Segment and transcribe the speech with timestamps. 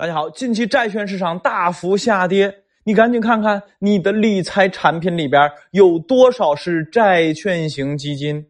[0.00, 2.50] 大家好，近期债券市场大幅下跌，
[2.84, 8.46] 你赶紧看看你的理财产品里边有多少是债券型基金。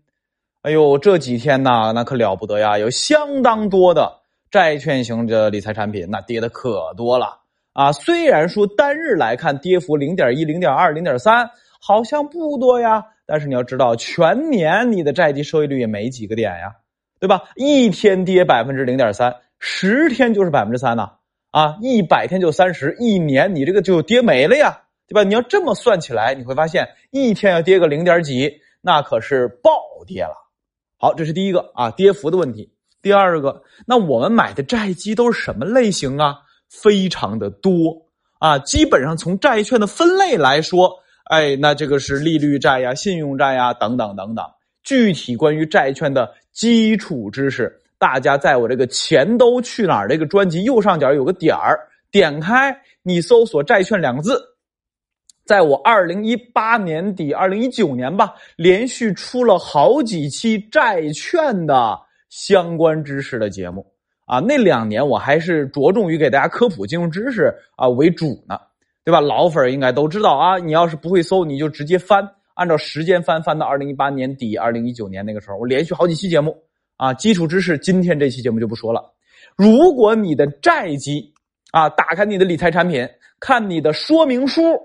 [0.63, 4.13] 哎呦，这几天呐，那可了不得呀，有相当多的
[4.49, 7.41] 债券型的理财产品，那跌的可多了
[7.73, 7.91] 啊。
[7.91, 16.77] 虽然说单日来看跌幅零点一、零点二、零点三，好像不多呀，但是你要知道，全年你的债基收益率也没几个点呀，
[17.19, 17.43] 对吧？
[17.57, 21.11] 一天跌百分之零点三，十天就是百分之三呐。
[21.51, 25.25] 啊，一百天就三十，一年你这个就跌没了呀，对吧？
[25.25, 29.73] 你要这么算起来，你会发现一天要跌个零点几，那可是暴
[30.07, 30.35] 跌了。
[30.97, 32.73] 好，这是第一个啊，跌幅的问题。
[33.03, 36.37] 第二个，那我们买的债基都是什么类型啊？
[36.69, 38.07] 非常的多
[38.39, 44.45] 啊，基本上从债券的分类来说，哎，那这个是利率债呀、信用债呀等等等等。
[44.85, 47.81] 具体关于债券的基础知识。
[48.01, 51.79] 大家在我这个钱都去哪儿这个专辑右上角有个点儿，
[52.11, 54.43] 点开你搜索“债券”两个字，
[55.45, 63.85] 在我二零一八年底、二零一九年吧，连续出了好几期债券的相关知识的节目
[64.25, 64.41] 啊。
[64.41, 68.59] 那两年我还是着重于给大家科普金融知识啊为主呢，
[69.05, 69.21] 对吧？
[69.21, 70.57] 老粉应该都知道啊。
[70.57, 76.57] 你要是不会搜，你就直接翻，按照时间翻，翻到二零一八年底、二零一九年那个时候，我连续好几期节目。
[77.01, 79.11] 啊，基础知识，今天这期节目就不说了。
[79.57, 81.33] 如果你的债基
[81.71, 83.09] 啊，打开你的理财产品，
[83.41, 84.79] 看你的说明书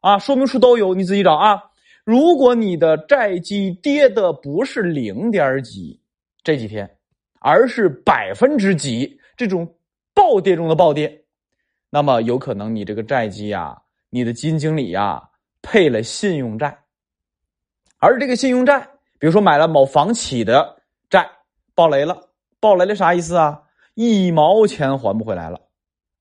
[0.00, 1.62] 啊，说明书都有，你自己找啊。
[2.02, 6.00] 如果你的债基跌的不是零点几
[6.42, 6.90] 这几天，
[7.38, 9.72] 而是百分之几这种
[10.12, 11.16] 暴跌中的暴跌，
[11.90, 15.22] 那么有可能你这个债基呀，你的基金经理呀
[15.62, 16.76] 配了信用债，
[17.98, 18.80] 而这个信用债，
[19.20, 20.81] 比如说买了某房企的。
[21.74, 22.16] 爆雷了，
[22.60, 23.60] 爆雷了啥意思啊？
[23.94, 25.60] 一毛钱还不回来了，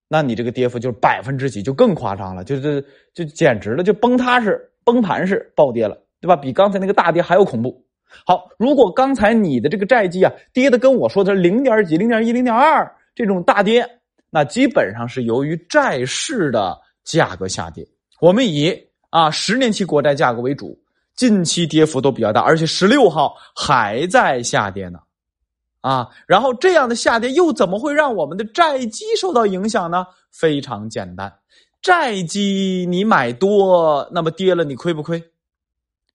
[0.07, 6.35] 那你这个跌幅就是百分之几，就更夸张了，就是就简直了，就崩塌式、崩盘式暴跌了，对吧？
[6.35, 7.85] 比刚才那个大跌还要恐怖。
[8.25, 13.87] 好，如果刚才你的这个债基啊跌的跟我说的零点几、零点一、零点二这种大跌，
[14.29, 17.87] 那基本上是由于债市的价格下跌。
[18.19, 18.77] 我们以
[19.11, 20.77] 啊十年期国债价格为主，
[21.15, 24.99] 近期跌幅都比较大，而且十六号还在下跌呢。
[25.81, 30.05] 啊，然后这样的下跌又怎么会让我们的债基受到影响呢？
[30.31, 31.33] 非常简单，
[31.81, 35.21] 债基你买多，那么跌了你亏不亏？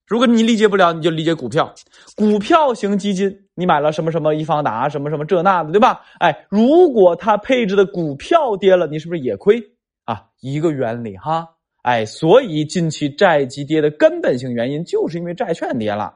[0.07, 1.75] 如果你理解不了，你就理解股票，
[2.15, 6.01] 股票型基金你买了什么什么易方达什么什么这那的，对吧？
[6.21, 9.61] 哎，如果它配置的股票跌了，你是不是也亏
[10.05, 10.27] 啊？
[10.41, 11.49] 一个原理哈，
[11.83, 16.15] 哎，所以近期债基跌的根本性原因就是因为债券跌了，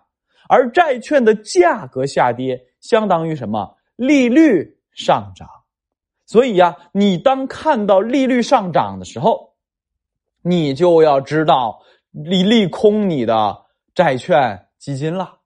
[0.48, 2.64] 而债券的价格下跌。
[2.80, 3.76] 相当于什么？
[3.96, 5.48] 利率上涨，
[6.24, 9.52] 所以呀，你当看到利率上涨的时候，
[10.42, 15.36] 你就要知道利利空你的债券基金了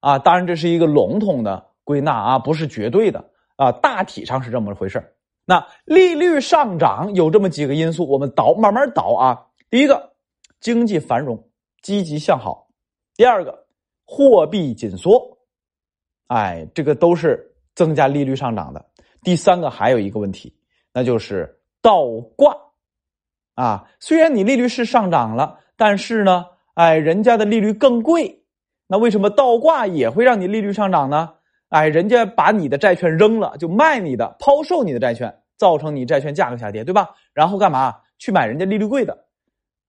[0.00, 0.18] 啊！
[0.18, 9.46] 当然，这是一个笼统的归纳啊，不是绝对的啊，大体上是这么回事那利率上涨有这么几个因素，我们倒慢慢倒啊。
[9.70, 10.14] 第一个，
[10.60, 11.48] 经济繁荣，
[11.82, 12.68] 积极向好；
[13.16, 13.66] 第二个，
[14.06, 15.37] 货币紧缩。
[16.28, 17.44] 哎，这个都是
[17.74, 18.82] 增加利率上涨的。
[19.22, 20.54] 第三个还有一个问题，
[20.94, 22.06] 那就是倒
[22.36, 22.56] 挂
[23.54, 23.86] 啊。
[23.98, 28.42] 虽然你利率是上涨了，但是呢，哎，人家的利率更贵，
[28.86, 31.30] 那为什么倒挂也会让你利率上涨呢？
[31.70, 37.10] 哎，人家把你的债券扔了，就卖你的，抛售你的债券，造成你债券价格下跌，对吧？
[37.34, 39.26] 然后干嘛去买人家利率贵的？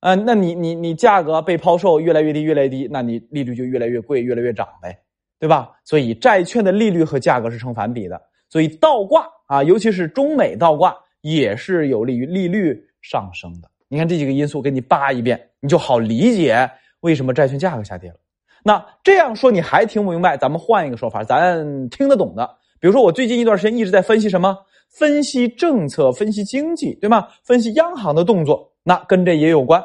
[0.02, 4.98] 嗯，那你你你价格被抛售越来越低，越来越低，那你利率就越来越贵，越来越涨呗。
[5.40, 5.72] 对吧？
[5.86, 13.70] 所以债券的利率和价格是成反比的，所以倒挂啊，尤其是中美倒挂也是有利于利率上升的。
[13.88, 18.16] 你看这几个因素，给你扒一遍，你就好理解为什么债券价格下跌了。
[18.64, 20.36] 那这样说你还听不明白？
[20.36, 22.48] 咱们换一个说法，咱听得懂的。
[22.80, 24.58] 比如说，我最近一段时间一直在分析什么？
[24.90, 27.28] 分析政策，分析经济，对吗？
[27.44, 29.84] 分析央行的动作，那跟这也有关。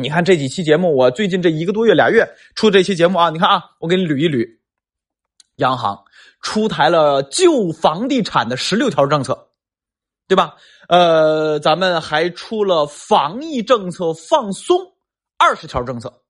[0.00, 2.24] 你看这几期节目，我最近这一个多月俩月
[2.54, 4.48] 出这期节目啊，你看啊，我给你捋一捋，
[5.56, 6.00] 央行
[6.40, 9.48] 出台了救房地产的十六条政策，
[10.28, 10.54] 对吧？
[10.88, 14.78] 呃，咱们还出了防疫政策放松
[15.36, 16.22] 二十条政策，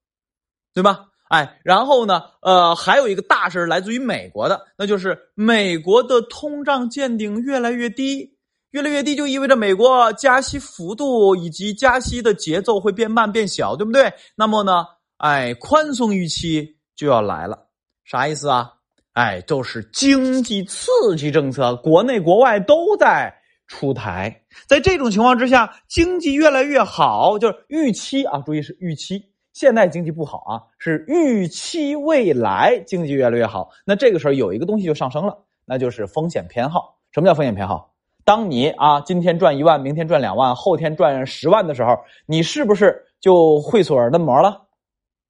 [0.73, 1.05] 对吧？
[1.29, 8.38] 哎，然后呢，呃，还有一个大事来自于美国的，那就是美国的通胀见顶越来越低。
[8.71, 14.13] 越来越低就意味着美国加息幅度以及加息的节奏会变慢变小，对不对？
[14.37, 14.85] 那么呢，
[15.17, 17.67] 哎，宽松预期就要来了，
[18.05, 18.73] 啥意思啊？
[19.15, 23.35] 哎，都是经济刺激政策，国内国外都在
[23.67, 24.45] 出台。
[24.69, 29.25] 在这种情况之下，经济越来越好，就是预期啊，注意是预期。
[29.55, 33.71] 现在经济不好啊，是预期未来经济越来越好。
[33.85, 36.99] 那这个时候有一个东西就上升了，那就是风险偏好。
[37.11, 37.93] 什么叫风险偏好？
[38.29, 44.67] 当你啊今天赚一万，明天赚两万，后天赚十万的时候，你是不是就会所儿嫩模了？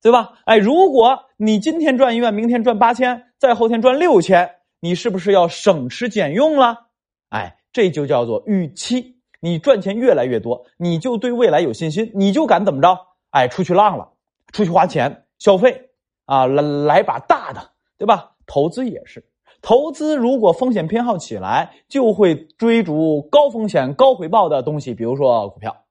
[0.02, 0.32] 对吧？
[0.46, 4.50] 哎，如果你今天赚一万，明天赚八千，再后天赚六千，
[4.80, 6.86] 你是不是要省吃俭用了？
[7.28, 9.20] 哎，这就叫做预期。
[9.38, 12.98] 你赚钱越来越多，你就对未来有信心，你就敢怎么着？
[13.30, 14.08] 哎，出去浪了，
[14.52, 15.90] 出去花钱消费
[16.24, 17.60] 啊，来来把大的，
[17.96, 18.32] 对吧？
[18.44, 19.24] 投资也是，
[19.60, 25.84] 投资如果风险偏好起来，就会追逐高风险高回报的东西，比如说股票。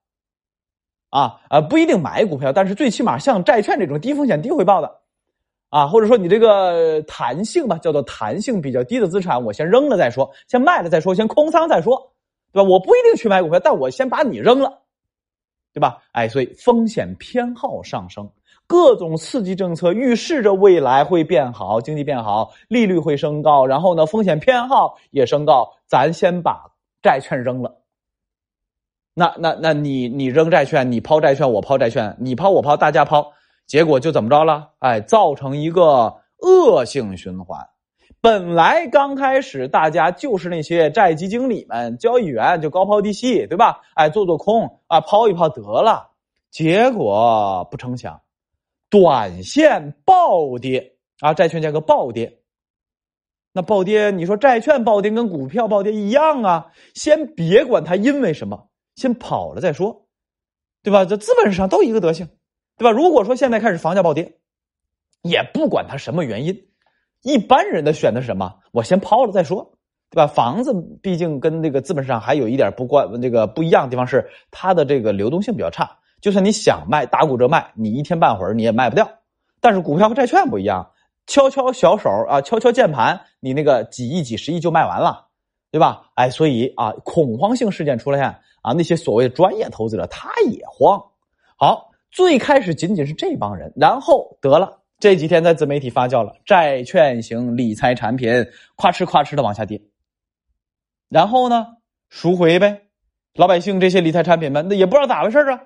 [1.10, 5.00] 啊啊，不一定买股票，但是最起码像债券这种低风险低回报的，
[5.70, 12.12] 啊，或者说你这个弹性吧，叫做弹性比较低的资产，我先扔了再说，先卖了再说，先空仓再说，
[12.52, 12.68] 对吧？
[12.68, 14.82] 我不一定去买股票，但我先把你扔了，
[15.72, 16.02] 对吧？
[16.12, 18.30] 哎，所以风险偏好上升，
[18.68, 26.70] 各种刺激政策预示着未来会变好，经济变好，利率会升高，然后呢，风险偏好也升高，咱先把
[27.02, 27.80] 债券扔了。
[29.14, 33.32] 那那那你你扔债券，你抛债券，我抛债券，你抛我抛，大家抛，
[33.66, 34.68] 结果就怎么着了？
[34.80, 37.66] 哎，造成一个恶性循环。
[38.20, 43.80] 本来刚开始大家就是那些债基经理们、交易员，就高抛低吸，对吧？
[43.94, 46.10] 哎，做做空啊，抛一抛得了。
[46.50, 48.20] 结果不成想，
[48.90, 52.40] 短线暴跌啊，债券价格暴跌。
[53.52, 56.72] 那暴跌，你说债券暴跌跟股票暴跌一样啊？
[56.94, 58.68] 先别管它因为什么。
[58.94, 60.06] 先跑了再说，
[60.82, 61.04] 对吧？
[61.04, 62.28] 这资本市场都一个德行，
[62.76, 62.90] 对吧？
[62.90, 64.38] 如果说现在开始房价暴跌，
[65.22, 66.68] 也不管它什么原因，
[67.22, 68.58] 一般人的选的是什么？
[68.72, 69.78] 我先抛了再说，
[70.10, 70.26] 对吧？
[70.26, 79.08] 房子毕竟跟这个资本市场还有一点不关，这个不一样的地方是它的这个流动性比较差，就算你想卖，打骨折卖，你一天半会儿你也卖不掉。
[79.60, 80.90] 但是股票和债券不一样，
[81.26, 85.26] 敲敲小手啊，敲敲键盘，你那个几亿、几十亿就卖完了，
[85.70, 86.10] 对吧？
[86.14, 88.34] 哎，所以啊，恐慌性事件出现。
[88.60, 91.00] 啊，那些所谓的专业投资者他也慌。
[91.56, 98.30] 好，最开始仅仅是这帮人，然后得了这几天在自媒体发酵了，债券型理财产品
[98.74, 99.80] 夸哧夸哧的往下跌。
[101.08, 101.66] 然后呢，
[102.10, 102.82] 赎回呗，
[103.34, 105.60] 老百姓这些理财产品们那也不知道咋回事啊，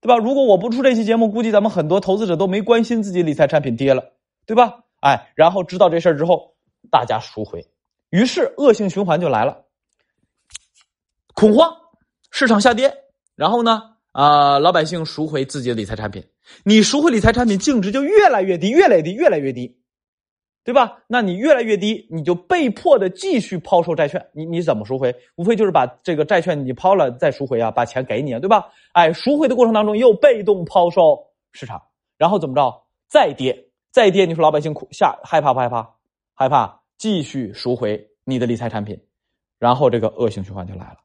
[0.00, 0.16] 对吧？
[0.16, 4.12] 如果我不出这期节目，估计咱们很多投资者都没关心自己理财产品跌了，
[4.46, 4.84] 对吧？
[5.00, 6.54] 哎，然后知道这事儿之后，
[6.90, 7.66] 大家赎回，
[8.10, 9.64] 于是恶性循环就来了，
[11.34, 11.70] 恐慌。
[12.30, 12.94] 市场下跌，
[13.34, 13.82] 然后呢？
[14.12, 16.24] 啊，老百姓赎回自己的理财产品，
[16.64, 19.79] 你赎回理财产品净值就越来越低，越来越低，越来越低，
[20.70, 20.98] 对吧？
[21.08, 24.24] 那你越来越低，你就被迫的继续抛售债券。
[24.32, 25.12] 你你怎么赎回？
[25.34, 28.68] 无非就是把这个债券你抛了再赎回啊，把钱给你啊，对吧？
[28.92, 31.18] 哎，赎回的过程当中又被动抛售
[31.52, 31.82] 市场，
[32.16, 32.82] 然后怎么着？
[33.08, 35.96] 再跌，再跌，你说老百姓苦下害怕不害怕？
[36.34, 38.96] 害怕，继续赎回你的理财产品，
[39.58, 40.96] 然后这个恶性循环就来了。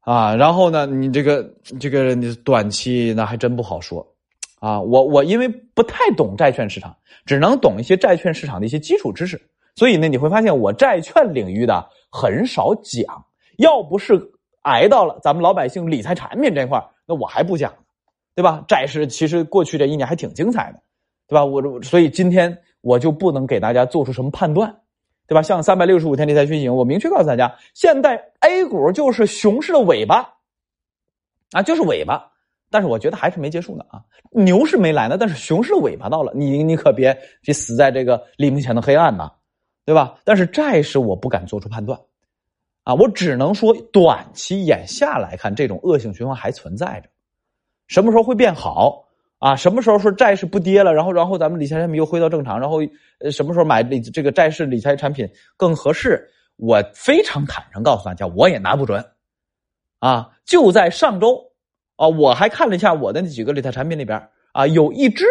[0.00, 4.04] 啊，然后呢，你这个这个你短期那还真不好说，
[4.60, 6.96] 啊，我我因为不太懂债券市场，
[7.26, 9.40] 只能懂一些债券市场的一些基础知识，
[9.74, 13.24] 所以呢，你会发现我债券领域的很少讲，
[13.58, 14.20] 要不是
[14.62, 17.72] 挨到了咱们老百姓理财产品这块那我还不讲，
[18.34, 18.64] 对吧？
[18.68, 20.80] 债市其实过去这一年还挺精彩的，
[21.26, 21.44] 对吧？
[21.44, 24.74] 我所以今天我就不能给大家做出什么判断。
[25.28, 25.42] 对吧？
[25.42, 30.36] 像三百六十五天理财运行，我明确告诉大家，现在 A 股就是熊市的尾巴，
[31.52, 32.32] 啊，就是尾巴。
[32.70, 39.30] 但是我觉得还是没结束呢啊，牛市没来呢，但是熊市尾巴到了，你你可别去死在这个黎明前的黑暗呐，
[39.84, 40.18] 对吧？
[40.24, 41.98] 但是债市我不敢做出判断，
[42.84, 47.08] 啊，我只能说短期眼下来看，这种恶性循环还存在着，
[47.86, 49.04] 什么时候会变好？
[49.38, 52.78] 啊，什么时候说债市不跌了，然后然后咱们理财产品又回到正常，然后
[53.20, 56.28] 呃什么时候买理这个债市理财产品更合适？
[56.56, 59.04] 我非常坦诚告诉大家，我也拿不准。
[60.00, 61.40] 啊，就在上周，
[61.98, 64.18] 啊，我还看了一下我的那几个理财产品里边
[64.52, 65.26] 啊，有一只，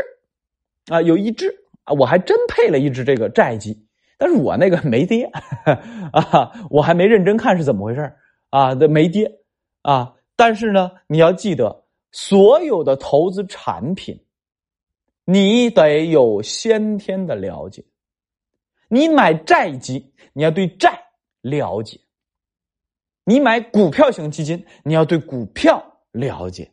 [0.91, 1.47] 啊，有一只
[1.83, 3.83] 啊，我还真配了一只这个债基，
[4.19, 5.24] 但是我那个没跌，
[6.13, 8.13] 啊，我还没认真看是怎么回事
[8.51, 9.31] 啊，这没跌，
[9.81, 11.83] 啊，但是呢，你要记得。
[12.13, 14.25] 所有的投资产品，
[15.25, 17.83] 你得有先天的了解。
[18.88, 20.97] 你买债基，你要对债
[21.41, 22.00] 了解；
[23.25, 26.71] 你买股票型基金，你要对股票了解，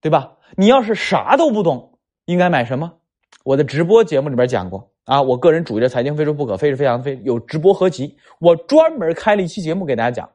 [0.00, 0.36] 对吧？
[0.56, 2.92] 你要是啥都不懂，应该买什么？
[3.44, 10.28] 我的直播节目里边讲过啊，我个人主义的财经非说不可，非是非常非有直播合集，我专门开了一期节目给大家讲。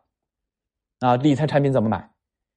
[0.99, 2.09] 啊，理财产品怎么买？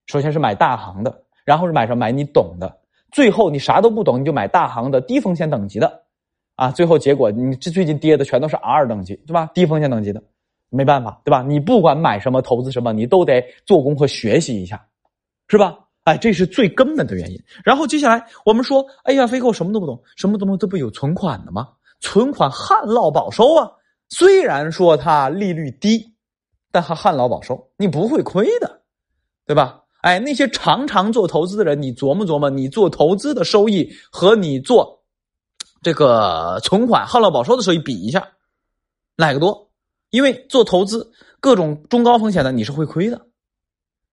[0.06, 1.96] 首先是买大行的，然后是买什么？
[1.96, 2.80] 买你懂的。
[3.12, 6.02] 最后你啥都不懂，你就买大行的低风险等级的，
[6.56, 9.50] 啊，最后结果你这最近跌的全都是 R 等级，对吧？
[9.54, 10.22] 低风险等级的，
[10.68, 11.42] 没办法，对吧？
[11.42, 14.84] 你不管买什么投资什么，你都得做功课学习一下，
[15.50, 15.76] 是吧？
[16.04, 17.38] 哎，这是最根本的原因。
[17.62, 21.68] 然后接下来我们说，哎呀，飞哥什么都不懂，什么都不懂，这不有存款的吗？
[22.00, 23.68] 存款旱涝保收啊，
[24.08, 26.06] 虽然说它利率低。
[26.72, 28.82] 但还旱涝保收，你不会亏的，
[29.44, 29.80] 对吧？
[30.02, 35.02] 哎，那些常常做投资的人，你琢磨琢磨，你做投资的收益和你做
[35.82, 38.24] 这个存款旱涝保收的收益比一下，
[39.16, 39.68] 哪个多？
[40.10, 43.20] 因为做投资各种中高风险的你是会亏的，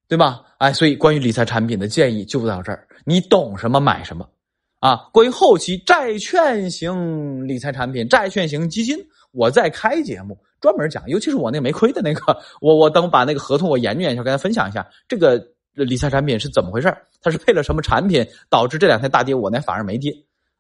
[0.08, 0.42] 对吧？
[0.58, 4.28] 哎，所以关于理财产品的建议就到这儿，你懂什么买什么
[4.80, 4.96] 啊？
[5.12, 8.98] 关于后期债券型理财产品、债券型基金，
[9.32, 10.38] 我再开节目。
[10.60, 15.40] 专门讲，尤其是我那没亏的那个，我我等把那个合同我研究研究，跟大家分享一下这个
[15.74, 20.12] 理财产品是怎么回事它是配了什么产品导致这两天大跌，我那反而没跌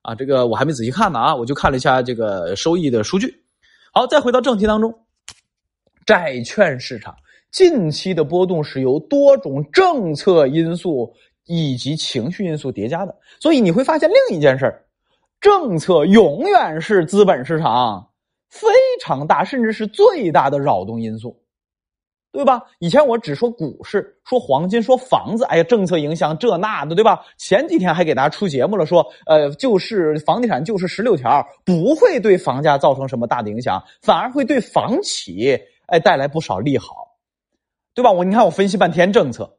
[0.04, 0.13] 啊？
[0.13, 3.44] 这个我还没仔细看呢啊，我就看了一下这个收益的数据。
[3.92, 4.94] 好，再回到正题当中，
[6.06, 7.16] 债券市场
[7.51, 11.13] 近期的波动是由多种政策因素
[11.46, 14.86] 以及情绪因素叠加的，所以你会发现另一件事儿
[15.39, 18.08] 政策永远是资本市场。
[18.50, 18.66] 非
[19.01, 21.38] 常大，甚至是最大的扰动因素，
[22.32, 22.63] 对吧？
[22.80, 27.25] 以前我只说股市，说黄金，说房子，哎呀，政策影响这那的，对吧？
[27.38, 37.07] 前几天还给大家出节目了，说呃，就是房地产就是十六条，不会对房价造成什么大的影响，反而会对房企哎带来不少利好，
[37.98, 38.12] 对吧？
[38.12, 39.58] 我你看我分析半天政策，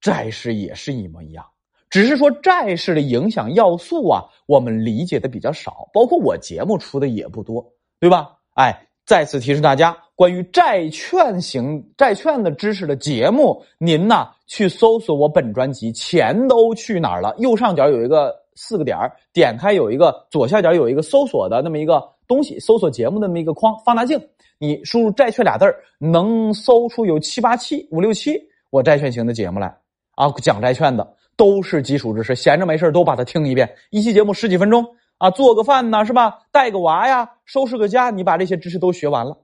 [0.00, 1.44] 债市也是一模一样，
[1.88, 7.64] 只是说债市的影响要素啊，我们理解的比较少，包括我节目出的也不多。
[8.00, 8.32] 对吧？
[8.54, 17.32] 哎，再次提示大家，关于债券型债券的知识的节目，您呢去搜索我本专辑，钱都去哪儿了？
[17.38, 18.98] 右上角有一个四个点
[19.32, 24.20] 点开有一个左下角有一个搜索的那么一个东西，搜索节目的那么一个框放大镜，
[24.58, 29.74] 你输入“债券”俩字儿，能搜出有七八期、五六期我债券型的节目来
[30.14, 34.86] 啊，讲债券的都是基础知识，闲着没事都把它听一遍，一期节目十几分钟。
[35.18, 36.38] 啊，做个饭呢，是吧？
[36.52, 39.36] 带个娃呀，收拾个家，你把这些知识都学完了，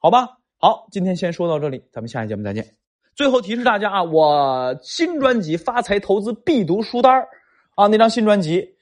[0.00, 0.38] 好吧？
[0.56, 2.64] 好，今天先说到这里，咱们下期节目再见。
[3.16, 7.12] 最后提示大家啊，我新专辑《发财投资必读书单》
[7.74, 8.75] 啊，那张新专辑，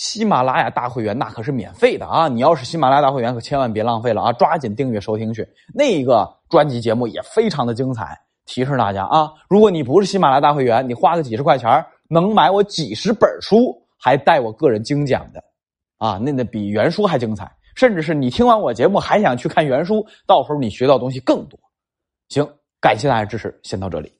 [0.00, 2.26] 喜马拉雅大会员那可是免费的啊！
[2.26, 5.46] 你要是喜马拉雅大会员，可千万别浪费了啊，抓紧订阅收听去。
[5.74, 15.44] 那个专辑节目也非常的精彩，提示大家啊，如果你不是喜马拉雅大会员，你花个几十块钱能买我几十本书，还带我个人精讲的。
[15.98, 21.60] 啊，那那比原书还精彩，甚至是你听完我节目还想去看原书，到时候你学到东西更多。
[22.30, 24.19] 行，感谢大家支持，先到这里。